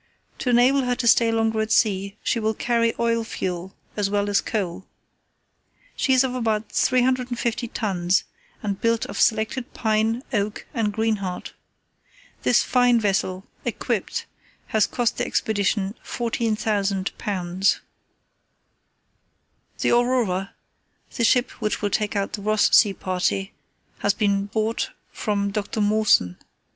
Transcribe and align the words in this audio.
To 0.39 0.49
enable 0.49 0.81
her 0.85 0.95
to 0.95 1.07
stay 1.07 1.31
longer 1.31 1.61
at 1.61 1.71
sea, 1.71 2.17
she 2.23 2.39
will 2.39 2.55
carry 2.55 2.91
oil 2.97 3.23
fuel 3.23 3.75
as 3.95 4.09
well 4.09 4.31
as 4.31 4.41
coal. 4.41 4.87
She 5.95 6.11
is 6.13 6.23
of 6.23 6.33
about 6.33 6.71
350 6.71 7.67
tons, 7.67 8.23
and 8.63 8.81
built 8.81 9.05
of 9.05 9.21
selected 9.21 9.75
pine, 9.75 10.23
oak, 10.33 10.65
and 10.73 10.91
greenheart. 10.91 11.53
This 12.41 12.63
fine 12.63 12.99
vessel, 12.99 13.45
equipped, 13.63 14.25
has 14.69 14.87
cost 14.87 15.17
the 15.19 15.25
Expedition 15.27 15.93
£14,000. 16.03 17.79
"The 19.81 19.91
Aurora, 19.91 20.55
the 21.15 21.23
ship 21.23 21.51
which 21.61 21.83
will 21.83 21.91
take 21.91 22.15
out 22.15 22.33
the 22.33 22.41
Ross 22.41 22.75
Sea 22.75 22.93
party, 22.95 23.53
has 23.99 24.15
been 24.15 24.47
bought 24.47 24.89
from 25.11 25.51
Dr. 25.51 25.79
Mawson. 25.79 26.37